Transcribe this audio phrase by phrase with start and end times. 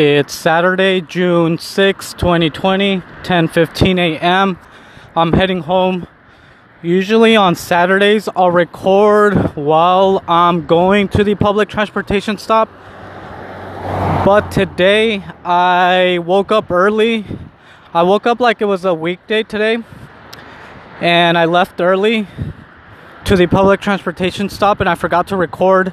[0.00, 4.56] It's Saturday, June 6, 2020, 10:15 a.m.
[5.16, 6.06] I'm heading home.
[6.82, 12.68] Usually on Saturdays I'll record while I'm going to the public transportation stop.
[14.24, 17.26] But today I woke up early.
[17.92, 19.78] I woke up like it was a weekday today.
[21.00, 22.28] And I left early
[23.24, 25.92] to the public transportation stop and I forgot to record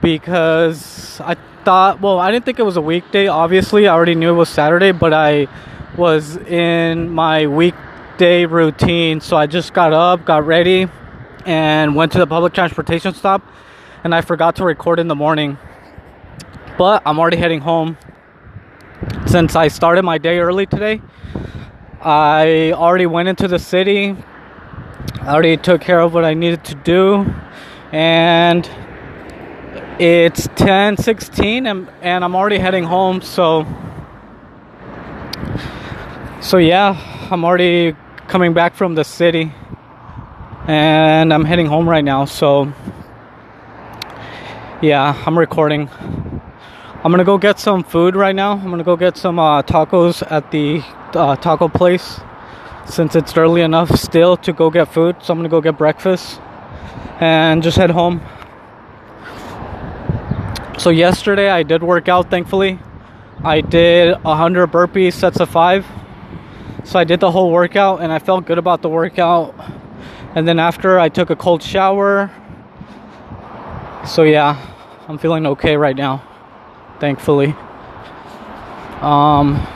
[0.00, 3.26] because I thought, well, I didn't think it was a weekday.
[3.26, 5.48] Obviously, I already knew it was Saturday, but I
[5.96, 9.20] was in my weekday routine.
[9.20, 10.88] So I just got up, got ready,
[11.46, 13.42] and went to the public transportation stop.
[14.04, 15.56] And I forgot to record in the morning.
[16.76, 17.96] But I'm already heading home.
[19.26, 21.00] Since I started my day early today,
[22.00, 24.16] I already went into the city.
[25.22, 27.34] I already took care of what I needed to do.
[27.92, 28.68] And
[29.98, 33.64] it's 10:16 and, and I'm already heading home so
[36.40, 36.98] so yeah
[37.30, 37.94] I'm already
[38.26, 39.52] coming back from the city
[40.66, 42.72] and I'm heading home right now so
[44.82, 45.88] yeah I'm recording.
[47.04, 48.52] I'm gonna go get some food right now.
[48.52, 52.18] I'm gonna go get some uh, tacos at the uh, taco place
[52.84, 56.40] since it's early enough still to go get food so I'm gonna go get breakfast
[57.20, 58.20] and just head home
[60.78, 62.78] so yesterday I did work out thankfully.
[63.42, 65.86] I did 100 burpees sets of 5.
[66.84, 69.54] So I did the whole workout and I felt good about the workout.
[70.34, 72.30] And then after I took a cold shower.
[74.06, 74.58] So yeah,
[75.08, 76.22] I'm feeling okay right now.
[77.00, 77.54] Thankfully.
[79.00, 79.66] Um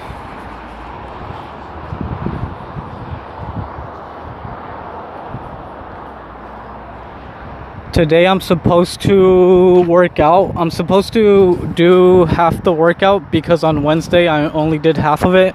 [7.92, 10.53] today I'm supposed to work out.
[10.56, 15.34] I'm supposed to do half the workout because on Wednesday I only did half of
[15.34, 15.55] it.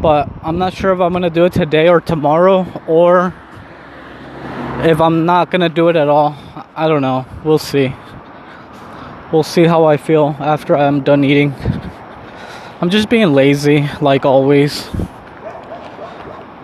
[0.00, 3.34] But I'm not sure if I'm gonna do it today or tomorrow or
[4.82, 6.36] if I'm not gonna do it at all.
[6.74, 7.24] I don't know.
[7.44, 7.94] We'll see.
[9.32, 11.54] We'll see how I feel after I'm done eating.
[12.80, 14.88] I'm just being lazy, like always.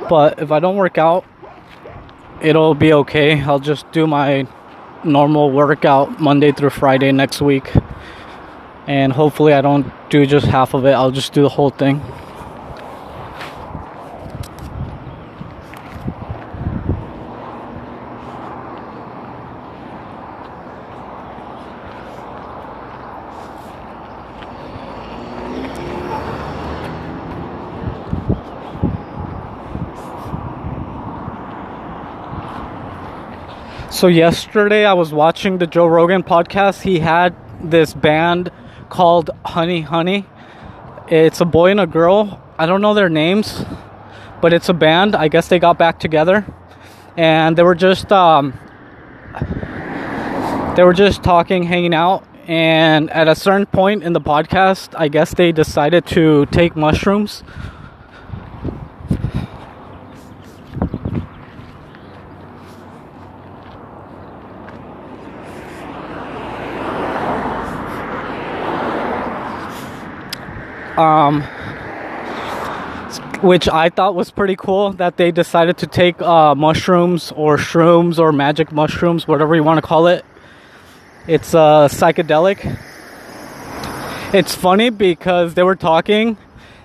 [0.08, 1.24] But if I don't work out,
[2.42, 3.40] it'll be okay.
[3.40, 4.46] I'll just do my
[5.04, 7.72] normal workout Monday through Friday next week.
[8.86, 12.00] And hopefully, I don't do just half of it, I'll just do the whole thing.
[33.92, 36.80] So yesterday I was watching the Joe Rogan podcast.
[36.80, 38.50] He had this band
[38.88, 40.24] called Honey Honey.
[41.08, 42.42] It's a boy and a girl.
[42.56, 43.66] I don't know their names,
[44.40, 45.14] but it's a band.
[45.14, 46.46] I guess they got back together,
[47.18, 48.58] and they were just um,
[50.74, 52.24] they were just talking, hanging out.
[52.46, 57.44] And at a certain point in the podcast, I guess they decided to take mushrooms
[70.98, 71.42] um,
[73.42, 78.18] which I thought was pretty cool that they decided to take uh, mushrooms or shrooms
[78.18, 80.24] or magic mushrooms, whatever you want to call it.
[81.26, 82.78] It's uh, psychedelic.
[84.34, 86.36] It's funny because they were talking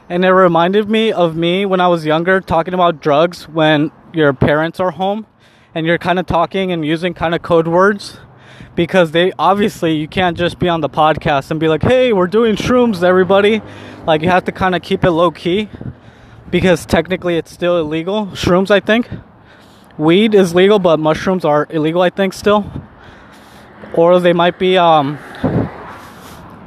[0.09, 4.33] and it reminded me of me when I was younger talking about drugs when your
[4.33, 5.27] parents are home
[5.75, 8.19] and you're kind of talking and using kind of code words
[8.75, 12.27] because they obviously you can't just be on the podcast and be like, "Hey, we're
[12.27, 13.61] doing shrooms, everybody."
[14.05, 15.69] Like you have to kind of keep it low key
[16.49, 18.27] because technically it's still illegal.
[18.27, 19.09] Shrooms, I think.
[19.97, 22.71] Weed is legal, but mushrooms are illegal, I think, still.
[23.93, 25.17] Or they might be um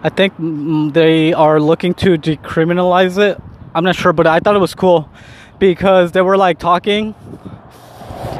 [0.03, 0.35] I think
[0.95, 3.41] they are looking to decriminalize it.
[3.75, 5.11] I'm not sure, but I thought it was cool
[5.59, 7.15] because they were like talking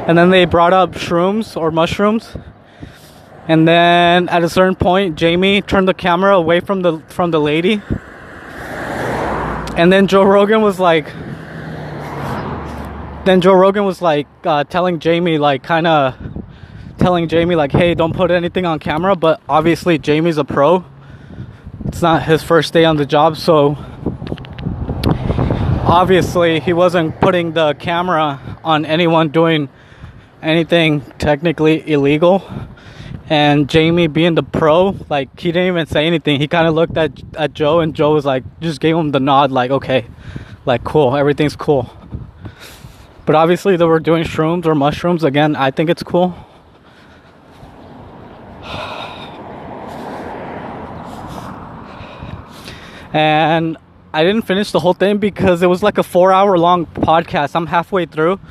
[0.07, 2.35] and then they brought up shrooms or mushrooms
[3.47, 7.39] and then at a certain point, Jamie turned the camera away from the from the
[7.39, 7.81] lady.
[9.75, 11.05] And then Joe Rogan was like
[13.25, 16.15] then Joe Rogan was like uh, telling Jamie like kind of
[16.97, 20.85] telling Jamie like, "Hey, don't put anything on camera." But obviously, Jamie's a pro.
[21.85, 23.77] It's not his first day on the job, so
[25.83, 29.67] obviously he wasn't putting the camera on anyone doing
[30.41, 32.43] anything technically illegal
[33.31, 36.41] And Jamie, being the pro, like he didn't even say anything.
[36.41, 39.21] He kind of looked at at Joe, and Joe was like, just gave him the
[39.21, 40.05] nod, like, okay,
[40.65, 41.89] like cool, everything's cool.
[43.25, 45.23] But obviously, they were doing shrooms or mushrooms.
[45.23, 46.35] Again, I think it's cool.
[53.13, 53.77] And
[54.13, 57.55] I didn't finish the whole thing because it was like a four hour long podcast.
[57.55, 58.41] I'm halfway through.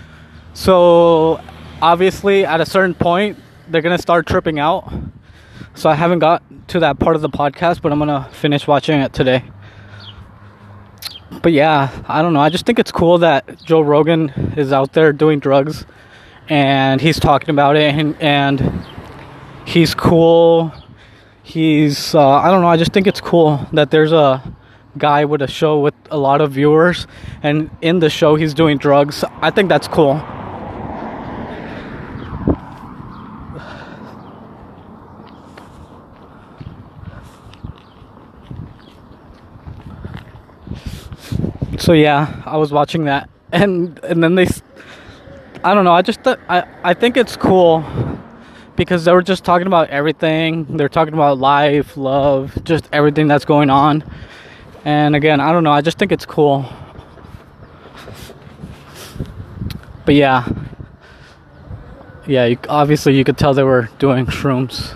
[0.55, 1.39] So,
[1.83, 3.37] obviously, at a certain point,
[3.71, 4.93] they're to start tripping out.
[5.75, 9.01] So, I haven't got to that part of the podcast, but I'm to finish watching
[9.01, 9.45] it today
[11.43, 12.41] but yeah, I don't know.
[12.41, 15.87] I just think it's cool that Joe Rogan is out there doing drugs
[16.49, 18.85] and he's talking about it and, and
[19.65, 20.73] he's cool.
[21.43, 22.69] He's, uh, I don't know.
[22.69, 24.43] I just think it's cool that there's a
[24.99, 27.07] guy with a show with a lot of viewers
[27.43, 29.25] and in the show he's doing drugs.
[29.41, 30.21] I think that's cool.
[41.91, 44.47] So yeah, I was watching that, and and then they,
[45.65, 45.93] I don't know.
[45.93, 47.85] I just I I think it's cool
[48.77, 50.77] because they were just talking about everything.
[50.77, 54.05] They're talking about life, love, just everything that's going on.
[54.85, 55.73] And again, I don't know.
[55.73, 56.65] I just think it's cool.
[60.05, 60.49] But yeah,
[62.29, 62.45] yeah.
[62.45, 64.95] You, obviously, you could tell they were doing shrooms.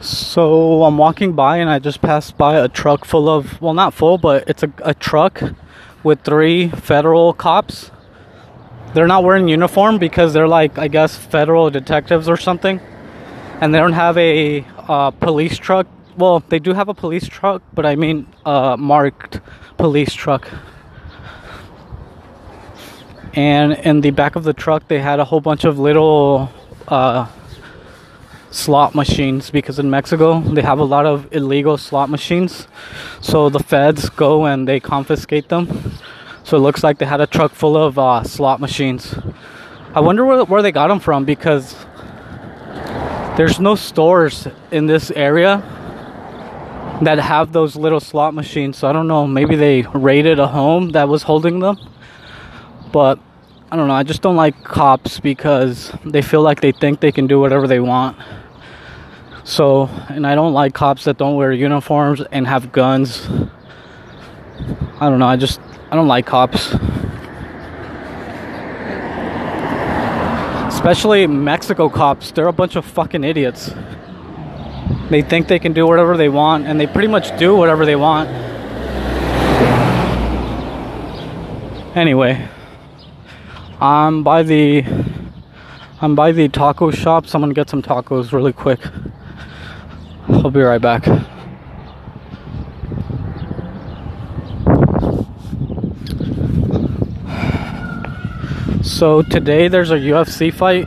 [0.00, 3.94] So I'm walking by and I just passed by a truck full of, well, not
[3.94, 5.40] full, but it's a, a truck
[6.02, 7.90] with three federal cops.
[8.92, 12.80] They're not wearing uniform because they're like, I guess, federal detectives or something.
[13.60, 15.86] And they don't have a uh, police truck.
[16.16, 19.40] Well, they do have a police truck, but I mean, uh, marked
[19.76, 20.48] police truck.
[23.34, 26.52] And in the back of the truck, they had a whole bunch of little
[26.86, 27.26] uh,
[28.54, 32.68] slot machines because in Mexico they have a lot of illegal slot machines.
[33.20, 35.92] So the feds go and they confiscate them.
[36.44, 39.16] So it looks like they had a truck full of uh, slot machines.
[39.94, 41.74] I wonder where, where they got them from because
[43.36, 45.58] there's no stores in this area
[47.02, 48.78] that have those little slot machines.
[48.78, 51.76] So I don't know, maybe they raided a home that was holding them.
[52.92, 53.18] But
[53.72, 57.10] I don't know, I just don't like cops because they feel like they think they
[57.10, 58.16] can do whatever they want.
[59.42, 63.28] So, and I don't like cops that don't wear uniforms and have guns.
[65.00, 65.60] I don't know, I just,
[65.90, 66.74] I don't like cops.
[70.84, 73.72] Especially Mexico cops, they're a bunch of fucking idiots.
[75.08, 77.96] They think they can do whatever they want, and they pretty much do whatever they
[77.96, 78.28] want.
[81.96, 82.46] Anyway,
[83.80, 84.84] I'm by the
[86.02, 87.26] I'm by the taco shop.
[87.26, 88.80] Someone get some tacos really quick.
[90.28, 91.06] I'll be right back.
[99.04, 100.86] So today there's a UFC fight.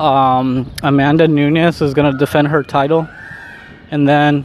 [0.00, 3.06] Um, Amanda Nunes is gonna defend her title,
[3.92, 4.44] and then.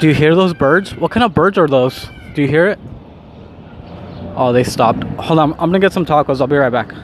[0.00, 0.96] Do you hear those birds?
[0.96, 2.08] What kind of birds are those?
[2.34, 2.78] Do you hear it?
[4.36, 5.04] Oh, they stopped.
[5.20, 6.40] Hold on, I'm gonna get some tacos.
[6.40, 6.94] I'll be right back.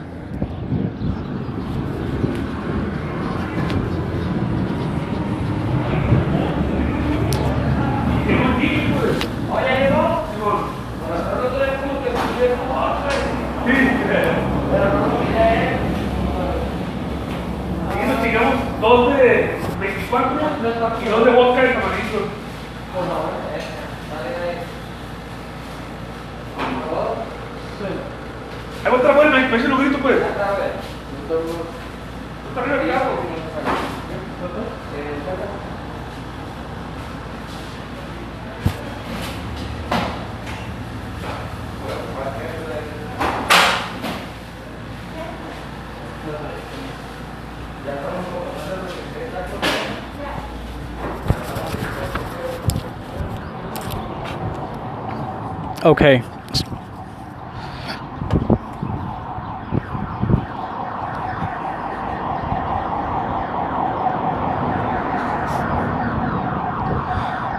[55.83, 56.23] Okay.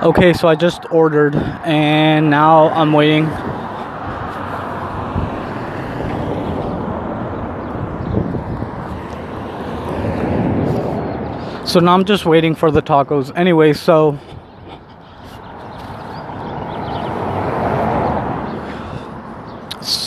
[0.02, 3.26] Okay, so I just ordered and now I'm waiting.
[11.66, 13.36] So now I'm just waiting for the tacos.
[13.36, 14.18] Anyway, so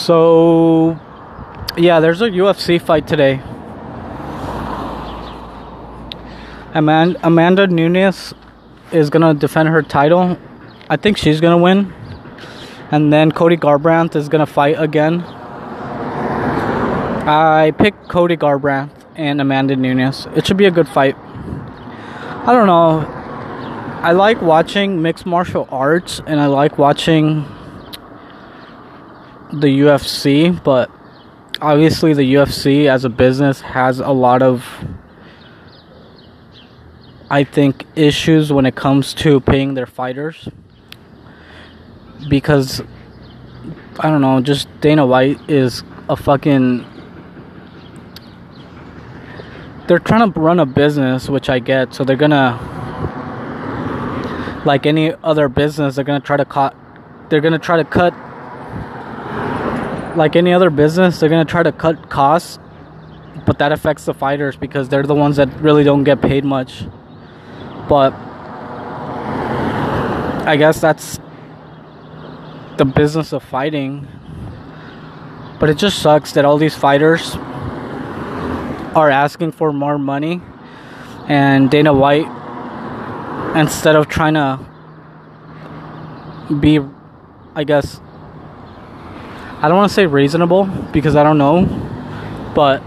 [0.08, 0.98] So
[1.76, 3.42] yeah, there's a UFC fight today.
[6.72, 8.32] Amanda, Amanda Nunes
[8.90, 10.38] is gonna defend her title.
[10.88, 11.92] I think she's gonna win.
[12.90, 15.20] And then Cody Garbrandt is gonna fight again.
[17.26, 20.26] I picked Cody Garbrandt and Amanda Nunes.
[20.34, 21.16] It should be a good fight.
[21.18, 23.00] I don't know.
[24.02, 27.44] I like watching mixed martial arts and I like watching
[29.52, 30.90] the UFC, but
[31.60, 34.64] obviously the UFC as a business has a lot of
[37.30, 40.48] I think issues when it comes to paying their fighters.
[42.28, 42.82] Because
[44.00, 46.84] I don't know, just Dana White is a fucking
[49.86, 52.58] they're trying to run a business, which I get, so they're gonna
[54.64, 56.74] like any other business, they're gonna try to cut
[57.28, 58.14] they're gonna try to cut
[60.18, 62.58] like any other business, they're gonna try to cut costs,
[63.46, 66.84] but that affects the fighters because they're the ones that really don't get paid much.
[67.88, 68.12] But
[70.46, 71.18] I guess that's
[72.76, 74.06] the business of fighting.
[75.58, 77.36] But it just sucks that all these fighters
[78.94, 80.42] are asking for more money
[81.28, 82.26] and Dana White
[83.56, 84.58] instead of trying to
[86.60, 86.80] be
[87.54, 88.00] I guess
[89.60, 91.66] I don't want to say reasonable because I don't know,
[92.54, 92.80] but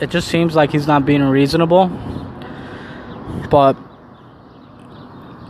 [0.00, 1.86] it just seems like he's not being reasonable.
[3.48, 3.76] But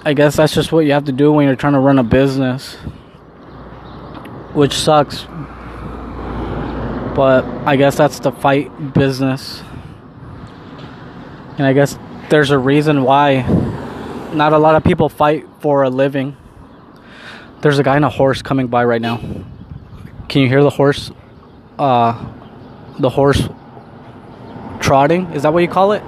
[0.04, 2.04] I guess that's just what you have to do when you're trying to run a
[2.04, 2.74] business,
[4.52, 5.24] which sucks.
[7.14, 9.62] But I guess that's the fight business.
[11.56, 13.40] And I guess there's a reason why
[14.34, 16.36] not a lot of people fight for a living.
[17.62, 19.20] There's a guy on a horse coming by right now.
[20.28, 21.12] Can you hear the horse?
[21.78, 22.12] Uh,
[22.98, 23.48] the horse
[24.80, 25.26] trotting?
[25.32, 26.02] Is that what you call it?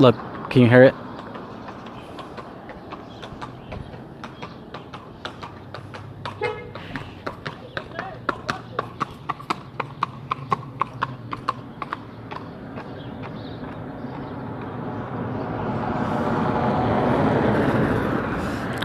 [0.00, 0.16] Look,
[0.50, 0.94] can you hear it?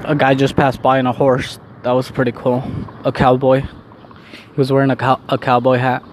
[0.04, 1.60] A guy just passed by on a horse.
[1.88, 2.70] That was pretty cool.
[3.06, 3.62] A cowboy.
[3.62, 6.04] He was wearing a, cow- a cowboy hat.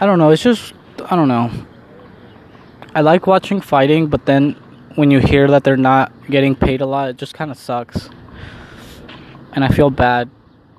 [0.00, 0.30] I don't know.
[0.30, 0.74] It's just,
[1.08, 1.48] I don't know.
[2.92, 4.54] I like watching fighting, but then
[4.96, 8.10] when you hear that they're not getting paid a lot, it just kind of sucks.
[9.52, 10.28] And I feel bad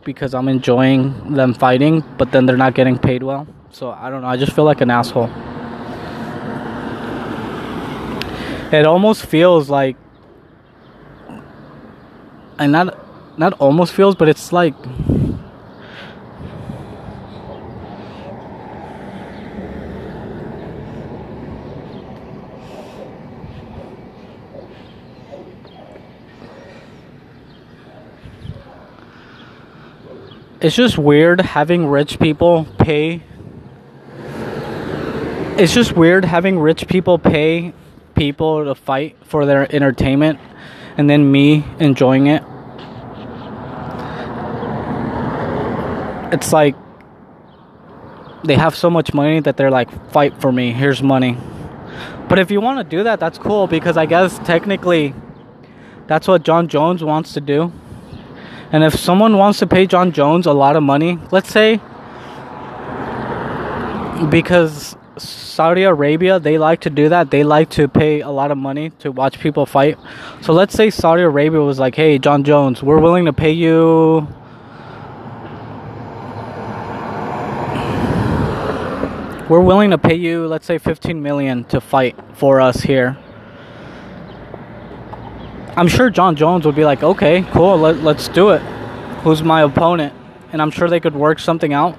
[0.03, 3.47] because I'm enjoying them fighting, but then they're not getting paid well.
[3.71, 4.27] So I don't know.
[4.27, 5.29] I just feel like an asshole.
[8.73, 9.95] It almost feels like
[12.59, 12.97] and not
[13.37, 14.73] not almost feels but it's like
[30.59, 33.21] it's just weird having rich people pay
[35.57, 37.73] it's just weird having rich people pay
[38.15, 40.39] people to fight for their entertainment
[40.97, 42.43] and then me enjoying it.
[46.33, 46.75] It's like
[48.43, 51.37] they have so much money that they're like, fight for me, here's money.
[52.27, 55.13] But if you want to do that, that's cool because I guess technically
[56.07, 57.71] that's what Jon Jones wants to do.
[58.71, 61.79] And if someone wants to pay Jon Jones a lot of money, let's say
[64.29, 67.31] because Saudi Arabia, they like to do that.
[67.31, 69.97] They like to pay a lot of money to watch people fight.
[70.41, 74.27] So let's say Saudi Arabia was like, "Hey, Jon Jones, we're willing to pay you
[79.49, 83.17] We're willing to pay you, let's say 15 million to fight for us here."
[85.77, 87.77] I'm sure Jon Jones would be like, "Okay, cool.
[87.77, 88.61] Let, let's do it.
[89.23, 90.13] Who's my opponent?"
[90.51, 91.97] And I'm sure they could work something out.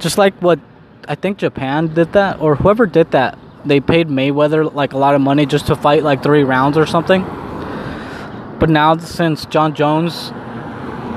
[0.00, 0.58] Just like what
[1.08, 3.38] I think Japan did that, or whoever did that.
[3.64, 6.86] They paid Mayweather like a lot of money just to fight like three rounds or
[6.86, 7.22] something.
[8.58, 10.32] But now, since Jon Jones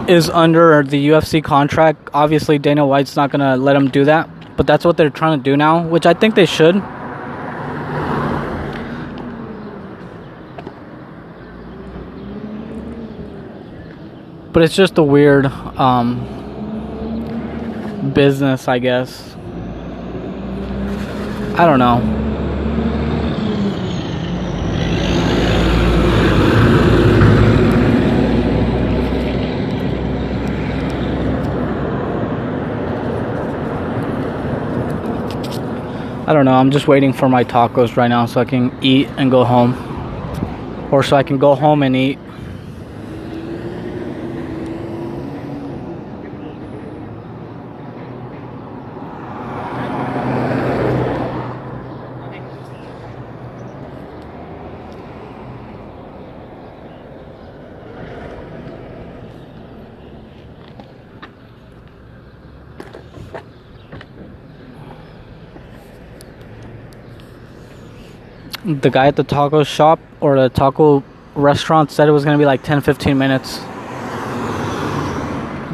[0.08, 4.30] is under the UFC contract, obviously Dana White's not gonna let him do that.
[4.58, 6.82] But that's what they're trying to do now, which I think they should.
[14.54, 16.22] But it's just a weird um,
[18.14, 19.35] business, I guess.
[21.58, 22.02] I don't know.
[36.28, 36.52] I don't know.
[36.52, 39.74] I'm just waiting for my tacos right now so I can eat and go home.
[40.92, 42.20] Or so I can go home and eat.
[68.66, 71.04] The guy at the taco shop or the taco
[71.36, 73.60] restaurant said it was going to be like 10 15 minutes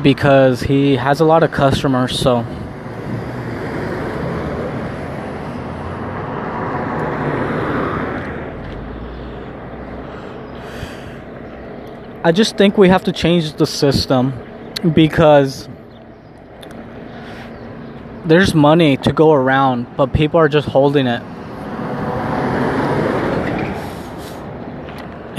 [0.03, 2.45] because he has a lot of customers so
[12.23, 14.33] I just think we have to change the system
[14.93, 15.67] because
[18.25, 21.23] there's money to go around, but people are just holding it.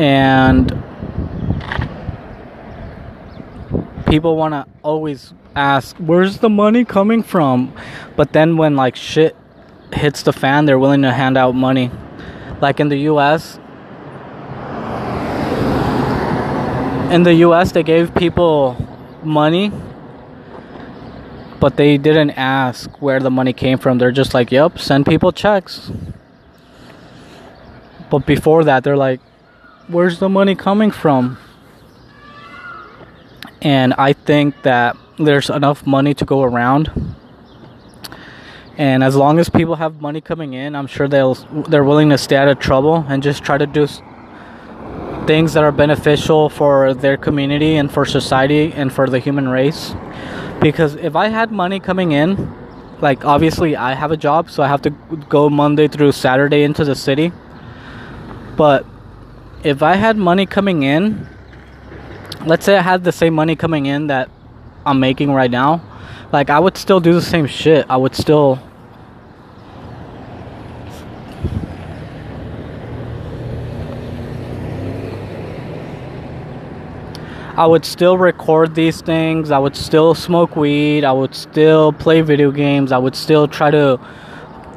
[0.02, 0.68] And
[4.06, 7.72] people want to always ask where's the money coming from?
[8.16, 9.36] But then when like shit
[9.92, 11.90] hits the fan they're willing to hand out money.
[12.60, 13.58] Like in the US
[17.12, 18.76] in the US they gave people
[19.22, 19.70] money
[21.60, 23.98] but they didn't ask where the money came from.
[23.98, 25.92] They're just like yep send people checks.
[28.10, 29.20] But before that they're like
[29.88, 31.38] where's the money coming from?
[33.60, 36.90] And I think that there's enough money to go around.
[38.76, 41.34] And as long as people have money coming in, I'm sure they'll
[41.68, 43.86] they're willing to stay out of trouble and just try to do
[45.26, 49.94] things that are beneficial for their community and for society and for the human race.
[50.60, 52.52] Because if I had money coming in,
[53.00, 54.90] like obviously I have a job, so I have to
[55.28, 57.30] go Monday through Saturday into the city.
[58.56, 58.86] But
[59.64, 61.26] if I had money coming in,
[62.46, 64.28] let's say I had the same money coming in that
[64.84, 65.80] I'm making right now,
[66.32, 67.86] like I would still do the same shit.
[67.88, 68.60] I would still
[77.54, 79.50] I would still record these things.
[79.50, 81.04] I would still smoke weed.
[81.04, 82.90] I would still play video games.
[82.90, 84.00] I would still try to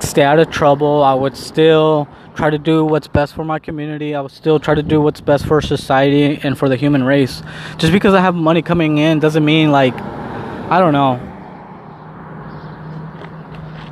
[0.01, 1.01] stay out of trouble.
[1.01, 4.13] I would still try to do what's best for my community.
[4.13, 7.41] I would still try to do what's best for society and for the human race.
[7.77, 11.19] Just because I have money coming in doesn't mean like I don't know.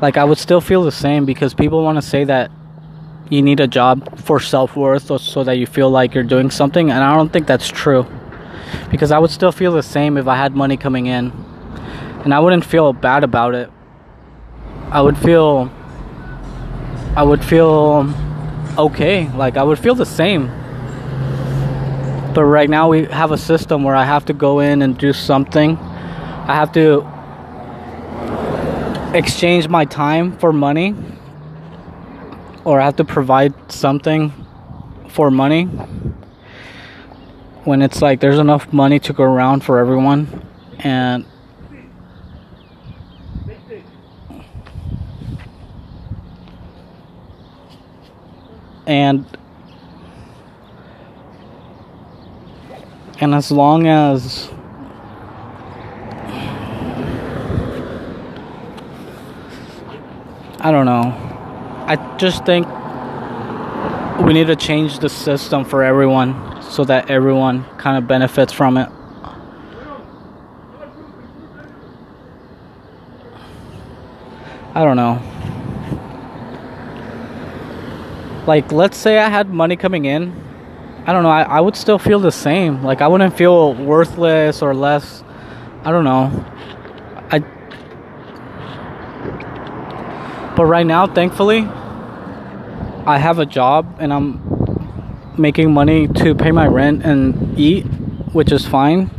[0.02, 2.52] Like I would still feel the same because people want to say that
[3.30, 6.92] you need a job for self-worth or so that you feel like you're doing something
[6.92, 8.06] and I don't think that's true.
[8.92, 11.32] Because I would still feel the same if I had money coming in.
[12.26, 13.72] And I wouldn't feel bad about it.
[14.92, 15.72] I would feel
[17.16, 18.04] I would feel
[18.78, 19.30] okay.
[19.32, 20.48] Like I would feel the same.
[22.34, 25.14] But right now we have a system where I have to go in and do
[25.14, 25.78] something.
[25.78, 27.08] I have to
[29.16, 30.96] exchange my time for money
[32.66, 34.34] or I have to provide something
[35.10, 35.66] for money
[37.66, 40.44] when it's like there's enough money to go around for everyone
[40.80, 41.26] and
[48.86, 49.26] and
[53.20, 54.50] and as long as
[60.60, 61.14] I don't know.
[61.88, 62.66] I just think
[64.26, 68.78] we need to change the system for everyone so that everyone kind of benefits from
[68.78, 68.90] it.
[74.76, 75.33] I don't know
[78.48, 80.34] like let's say I had money coming in,
[81.06, 82.84] I don't know, I, I would still feel the same.
[82.84, 85.24] Like I wouldn't feel worthless or less
[85.86, 86.46] I don't know.
[87.30, 87.40] I
[90.56, 91.68] But right now, thankfully,
[93.06, 97.84] I have a job and I'm making money to pay my rent and eat,
[98.32, 99.12] which is fine.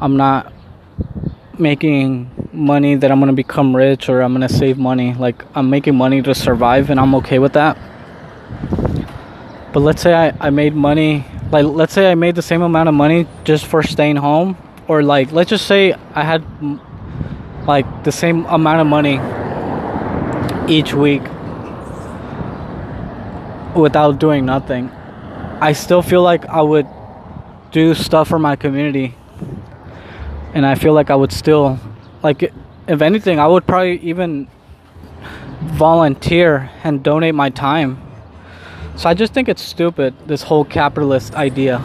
[0.00, 0.52] I'm not
[1.56, 5.14] making money that I'm gonna become rich or I'm gonna save money.
[5.14, 7.78] Like I'm making money to survive and I'm okay with that.
[9.72, 12.88] But let's say I, I made money like let's say I made the same amount
[12.88, 14.56] of money just for staying home
[14.88, 16.44] or like let's just say I had
[17.66, 19.20] like the same amount of money
[20.68, 21.22] each week
[23.74, 24.90] without doing nothing.
[25.60, 26.86] I still feel like I would
[27.70, 29.14] do stuff for my community.
[30.54, 31.78] And I feel like I would still
[32.22, 32.52] like
[32.86, 34.48] if anything, I would probably even
[35.62, 38.03] volunteer and donate my time.
[38.96, 41.78] So I just think it's stupid this whole capitalist idea.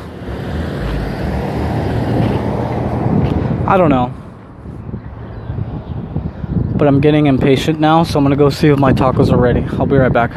[3.68, 4.14] I don't know.
[6.76, 9.66] But I'm getting impatient now, so I'm gonna go see if my tacos are ready.
[9.78, 10.32] I'll be right back.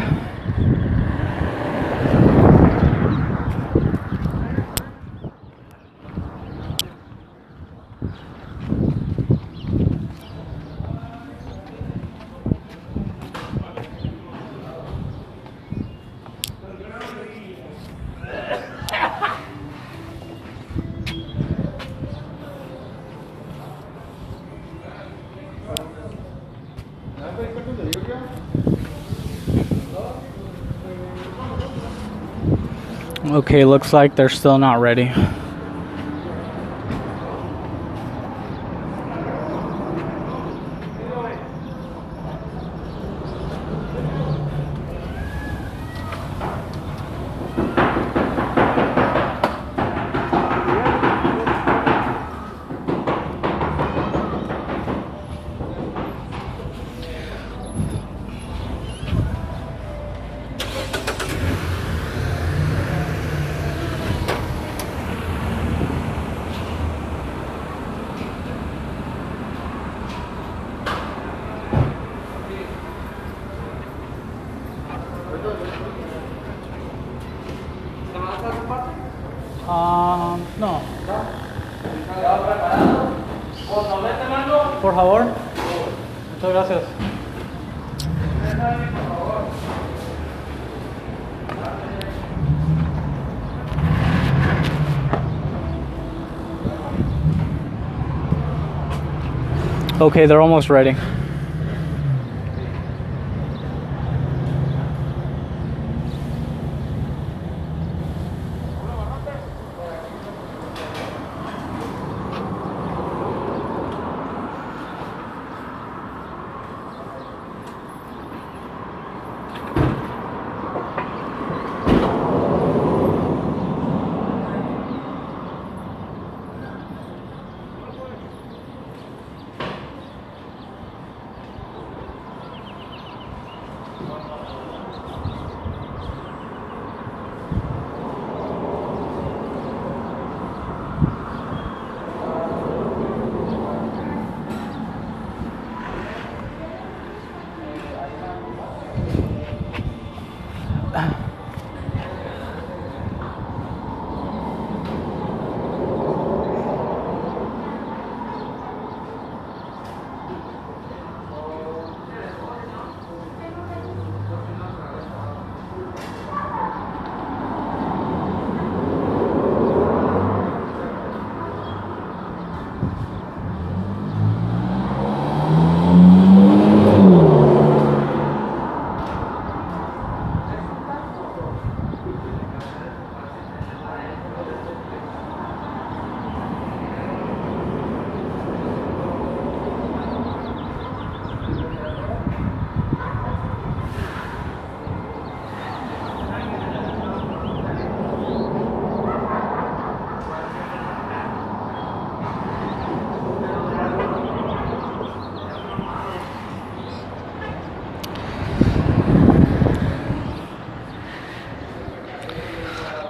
[33.52, 35.12] Okay, looks like they're still not ready.
[100.02, 100.96] Okay, they're almost ready.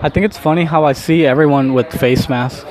[0.05, 2.65] I think it's funny how I see everyone with face masks.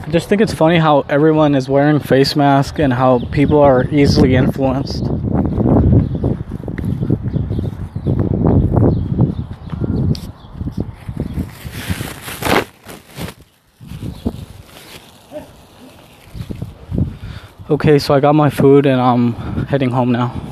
[0.00, 3.84] I just think it's funny how everyone is wearing face masks and how people are
[3.92, 5.04] easily influenced.
[17.70, 19.34] Okay, so I got my food and I'm
[19.66, 20.47] heading home now.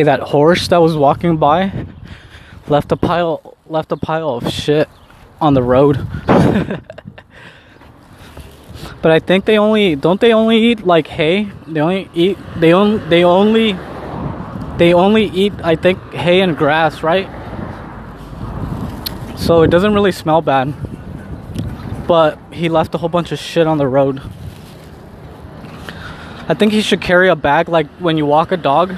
[0.00, 1.84] Hey, that horse that was walking by
[2.68, 4.88] left a pile left a pile of shit
[5.42, 6.08] on the road.
[9.02, 11.50] but I think they only don't they only eat like hay?
[11.66, 13.76] They only eat they only they only
[14.78, 17.28] they only eat I think hay and grass, right?
[19.36, 20.72] So it doesn't really smell bad.
[22.08, 24.22] But he left a whole bunch of shit on the road.
[26.48, 28.94] I think he should carry a bag like when you walk a dog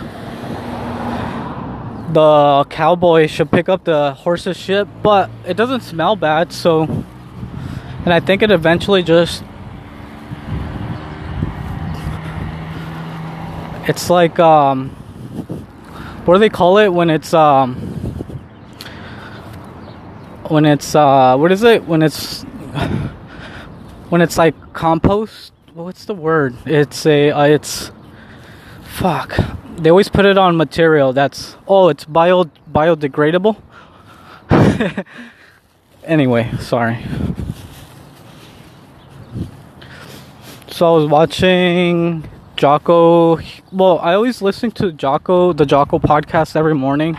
[2.13, 6.83] the cowboy should pick up the horse's shit, but it doesn't smell bad, so
[8.05, 9.43] and I think it eventually just
[13.89, 14.91] it's like um
[16.25, 17.77] what do they call it when it's um
[20.49, 21.87] when it's uh what is it?
[21.87, 22.43] When it's
[24.11, 25.53] when it's like compost?
[25.73, 26.57] What's the word?
[26.67, 27.91] It's a uh, it's
[28.83, 29.39] fuck
[29.77, 33.57] they always put it on material that's oh it's bio biodegradable.
[36.05, 36.99] Anyway sorry.
[40.69, 43.39] So i was watching jocko
[43.71, 47.19] well i always listen to jocko the jocko podcast every morning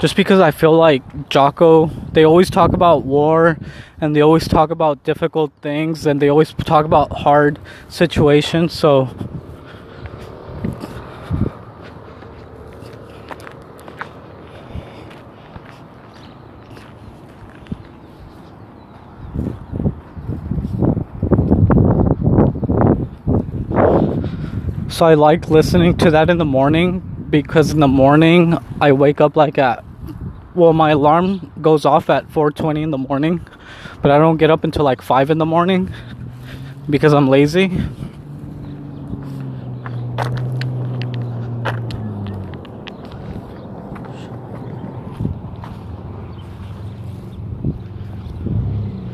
[0.00, 3.56] just because i feel like jocko they always talk about war
[4.00, 9.08] and they always talk about difficult things and they always talk about hard situations so
[25.02, 29.20] So I like listening to that in the morning because in the morning I wake
[29.20, 29.84] up like at
[30.54, 33.44] well my alarm goes off at 4:20 in the morning,
[34.00, 35.92] but I don't get up until like 5 in the morning
[36.88, 37.66] because I'm lazy.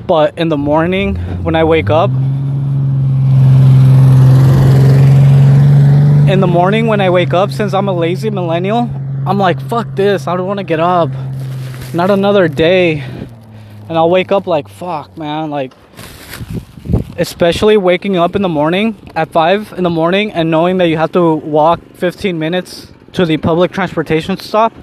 [0.06, 2.10] But in the morning when I wake up,
[6.28, 8.90] in the morning when I wake up, since I'm a lazy millennial,
[9.26, 11.08] I'm like, fuck this, I don't want to get up.
[11.94, 13.00] Not another day.
[13.88, 15.48] And I'll wake up like, fuck, man.
[15.48, 15.72] Like,
[17.16, 20.98] especially waking up in the morning at 5 in the morning and knowing that you
[20.98, 24.74] have to walk 15 minutes to the public transportation stop.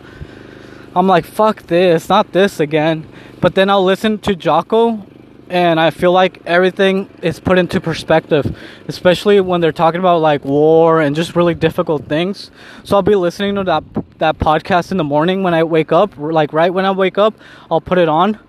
[0.96, 3.08] I'm like, fuck this, not this again.
[3.40, 5.06] But then I'll listen to Jocko
[5.50, 10.44] and I feel like everything is put into perspective, especially when they're talking about like
[10.44, 12.50] war and just really difficult things.
[12.84, 13.84] So I'll be listening to that
[14.18, 17.36] that podcast in the morning when I wake up, like right when I wake up,
[17.70, 18.40] I'll put it on,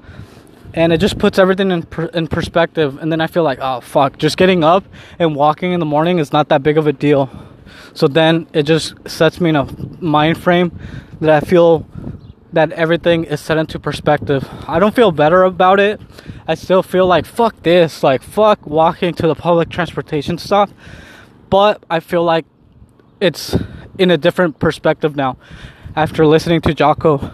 [0.72, 2.98] and it just puts everything in in perspective.
[2.98, 4.84] And then I feel like, oh fuck, just getting up
[5.18, 7.28] and walking in the morning is not that big of a deal.
[7.92, 9.66] So then it just sets me in a
[10.00, 10.78] mind frame
[11.20, 11.86] that I feel
[12.56, 14.48] that everything is set into perspective.
[14.66, 16.00] I don't feel better about it.
[16.48, 20.70] I still feel like fuck this, like fuck walking to the public transportation stop.
[21.50, 22.46] But I feel like
[23.20, 23.54] it's
[23.98, 25.36] in a different perspective now
[25.94, 27.30] after listening to Jocko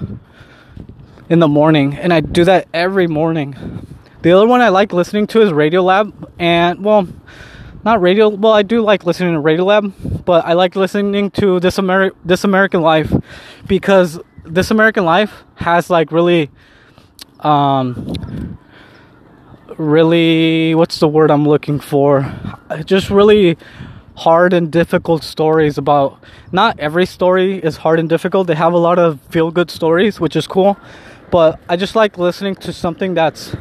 [1.28, 1.94] in the morning.
[1.94, 3.86] And I do that every morning.
[4.22, 7.06] The other one I like listening to is Radio Lab And well,
[7.84, 9.92] not radio well i do like listening to Radio Lab,
[10.24, 13.12] but i like listening to this Ameri- this american life
[13.66, 16.50] because this American Life has like really,
[17.40, 18.58] um,
[19.78, 22.32] really, what's the word I'm looking for?
[22.84, 23.56] Just really
[24.16, 26.22] hard and difficult stories about.
[26.50, 28.46] Not every story is hard and difficult.
[28.46, 30.76] They have a lot of feel good stories, which is cool.
[31.30, 33.54] But I just like listening to something that's.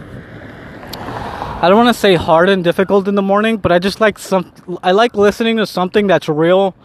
[1.63, 4.17] I don't want to say hard and difficult in the morning, but I just like
[4.17, 4.51] some.
[4.83, 6.75] I like listening to something that's real,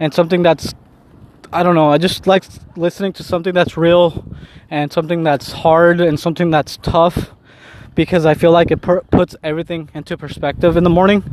[0.00, 0.74] and something that's
[1.50, 1.90] I don't know.
[1.90, 2.44] I just like
[2.76, 4.36] listening to something that's real
[4.70, 7.30] and something that's hard and something that's tough
[7.94, 11.24] because I feel like it per- puts everything into perspective in the morning.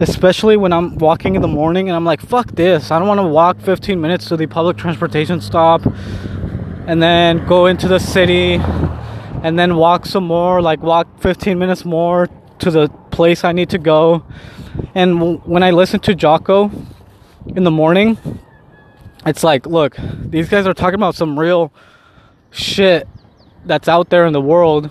[0.00, 2.90] Especially when I'm walking in the morning and I'm like, fuck this.
[2.90, 5.82] I don't want to walk 15 minutes to the public transportation stop
[6.86, 8.54] and then go into the city
[9.42, 12.28] and then walk some more, like walk 15 minutes more
[12.60, 14.24] to the place I need to go.
[14.94, 16.70] And w- when I listen to Jocko
[17.54, 18.16] in the morning,
[19.26, 21.72] it's like, look, these guys are talking about some real
[22.50, 23.08] shit
[23.64, 24.90] that's out there in the world,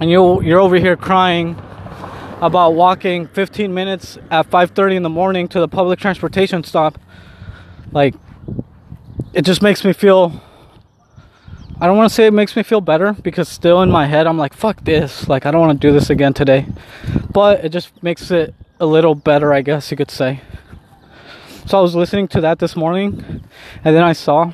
[0.00, 1.56] and you you're over here crying
[2.40, 6.98] about walking 15 minutes at 5:30 in the morning to the public transportation stop.
[7.92, 8.14] Like,
[9.32, 10.40] it just makes me feel.
[11.80, 14.28] I don't want to say it makes me feel better because still in my head
[14.28, 15.28] I'm like, fuck this.
[15.28, 16.66] Like, I don't want to do this again today.
[17.32, 20.42] But it just makes it a little better, I guess you could say.
[21.66, 23.42] So I was listening to that this morning,
[23.84, 24.52] and then I saw.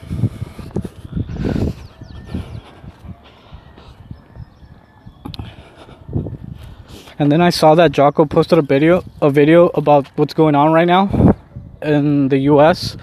[7.19, 10.73] And then I saw that Jocko posted a video, a video about what's going on
[10.73, 11.35] right now
[11.83, 12.97] in the U.S.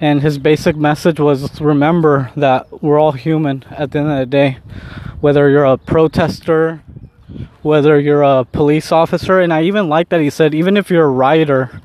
[0.00, 4.26] And his basic message was: remember that we're all human at the end of the
[4.26, 4.58] day,
[5.20, 6.82] whether you're a protester,
[7.62, 11.06] whether you're a police officer, and I even like that he said, even if you're
[11.06, 11.80] a rioter,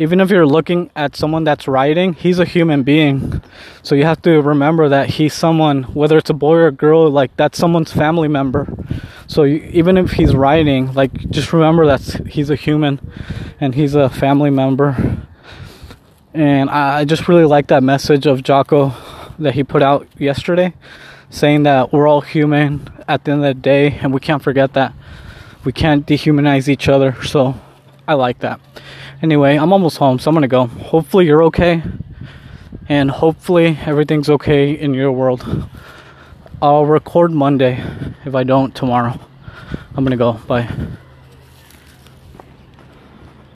[0.00, 3.42] even if you're looking at someone that's riding, he's a human being.
[3.82, 7.10] So you have to remember that he's someone, whether it's a boy or a girl,
[7.10, 8.66] like that's someone's family member.
[9.26, 12.98] So you, even if he's riding, like just remember that he's a human
[13.60, 14.96] and he's a family member.
[16.32, 18.94] And I, I just really like that message of Jocko
[19.38, 20.72] that he put out yesterday,
[21.28, 24.72] saying that we're all human at the end of the day and we can't forget
[24.72, 24.94] that.
[25.62, 27.22] We can't dehumanize each other.
[27.22, 27.54] So
[28.08, 28.60] I like that.
[29.22, 30.66] Anyway, I'm almost home, so I'm gonna go.
[30.66, 31.82] Hopefully, you're okay,
[32.88, 35.68] and hopefully, everything's okay in your world.
[36.62, 37.84] I'll record Monday.
[38.24, 39.20] If I don't, tomorrow.
[39.94, 40.32] I'm gonna go.
[40.32, 40.70] Bye.